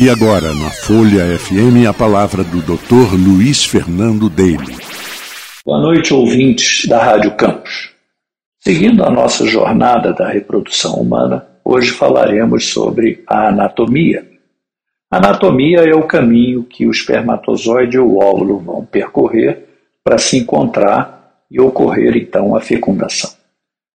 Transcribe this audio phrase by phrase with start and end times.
[0.00, 3.16] E agora, na Folha FM, a palavra do Dr.
[3.18, 4.76] Luiz Fernando Daly.
[5.66, 7.90] Boa noite, ouvintes da Rádio Campos.
[8.60, 14.24] Seguindo a nossa jornada da reprodução humana, hoje falaremos sobre a anatomia.
[15.10, 19.64] Anatomia é o caminho que o espermatozoide e o óvulo vão percorrer
[20.04, 23.30] para se encontrar e ocorrer então a fecundação.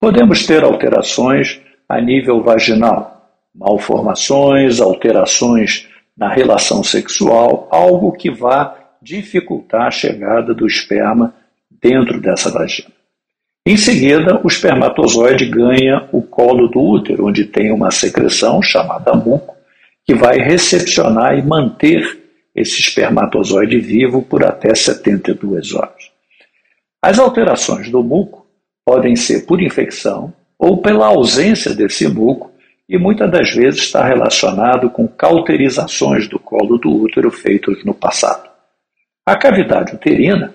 [0.00, 5.89] Podemos ter alterações a nível vaginal, malformações, alterações
[6.20, 11.34] na relação sexual, algo que vá dificultar a chegada do esperma
[11.80, 12.90] dentro dessa vagina.
[13.66, 19.56] Em seguida, o espermatozoide ganha o colo do útero, onde tem uma secreção chamada muco,
[20.04, 22.20] que vai recepcionar e manter
[22.54, 26.10] esse espermatozoide vivo por até 72 horas.
[27.02, 28.46] As alterações do muco
[28.84, 32.50] podem ser por infecção ou pela ausência desse muco
[32.90, 38.50] e muitas das vezes está relacionado com cauterizações do colo do útero feitos no passado.
[39.24, 40.52] A cavidade uterina,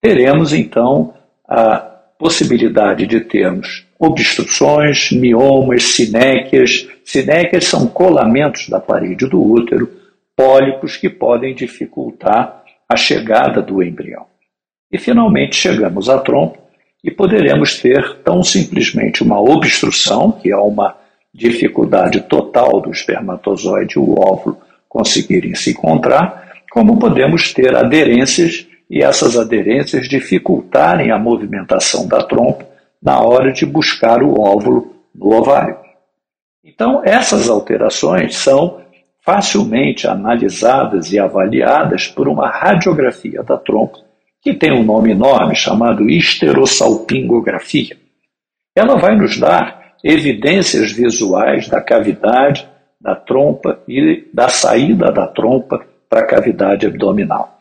[0.00, 1.12] teremos então
[1.46, 1.76] a
[2.18, 6.88] possibilidade de termos obstruções, miomas, sinéquias.
[7.04, 9.90] Sinéquias são colamentos da parede do útero,
[10.34, 14.24] pólipos que podem dificultar a chegada do embrião.
[14.90, 16.58] E finalmente chegamos à trompa
[17.04, 20.96] e poderemos ter tão simplesmente uma obstrução, que é uma
[21.36, 29.02] dificuldade total do espermatozoide e o óvulo conseguirem se encontrar, como podemos ter aderências e
[29.02, 32.66] essas aderências dificultarem a movimentação da trompa
[33.02, 35.76] na hora de buscar o óvulo no ovário.
[36.64, 38.80] Então, essas alterações são
[39.24, 43.98] facilmente analisadas e avaliadas por uma radiografia da trompa,
[44.40, 47.96] que tem um nome enorme chamado esterossalpingografia.
[48.74, 52.68] Ela vai nos dar evidências visuais da cavidade
[53.00, 57.60] da trompa e da saída da trompa para a cavidade abdominal.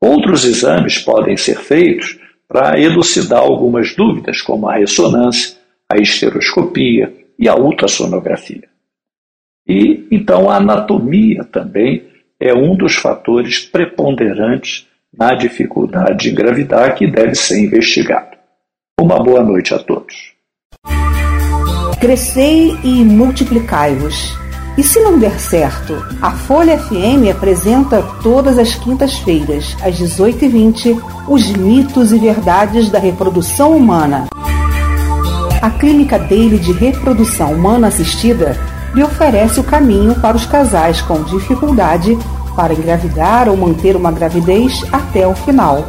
[0.00, 5.56] Outros exames podem ser feitos para elucidar algumas dúvidas, como a ressonância,
[5.88, 8.68] a esteroscopia e a ultrassonografia.
[9.66, 12.04] E então a anatomia também
[12.38, 18.36] é um dos fatores preponderantes na dificuldade de engravidar que deve ser investigado.
[19.00, 20.35] Uma boa noite a todos.
[22.06, 24.38] Crescei e multiplicai-vos.
[24.78, 31.48] E se não der certo, a Folha FM apresenta todas as quintas-feiras, às 18h20, os
[31.48, 34.26] mitos e verdades da reprodução humana.
[35.60, 38.56] A Clínica Daily de Reprodução Humana Assistida
[38.94, 42.16] lhe oferece o caminho para os casais com dificuldade
[42.54, 45.84] para engravidar ou manter uma gravidez até o final.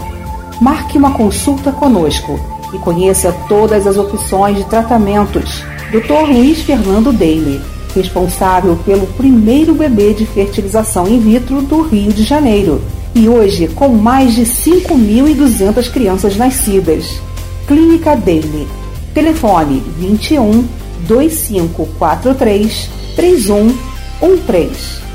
[0.59, 2.39] Marque uma consulta conosco
[2.73, 6.27] e conheça todas as opções de tratamentos Dr.
[6.27, 7.61] Luiz Fernando Daly,
[7.95, 12.81] responsável pelo primeiro bebê de fertilização in vitro do Rio de Janeiro,
[13.15, 17.21] e hoje com mais de 5.200 crianças nascidas.
[17.65, 18.67] Clínica Daly.
[19.13, 20.67] Telefone 21
[21.07, 25.06] 2543 3113.